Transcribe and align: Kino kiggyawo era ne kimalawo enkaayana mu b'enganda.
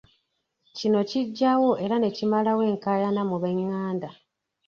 Kino 0.77 0.99
kiggyawo 1.09 1.69
era 1.83 1.95
ne 1.99 2.09
kimalawo 2.17 2.61
enkaayana 2.71 3.21
mu 3.29 3.37
b'enganda. 3.41 4.09